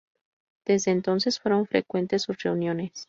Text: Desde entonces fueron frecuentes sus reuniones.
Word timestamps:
Desde 0.65 0.89
entonces 0.89 1.39
fueron 1.39 1.67
frecuentes 1.67 2.23
sus 2.23 2.41
reuniones. 2.41 2.91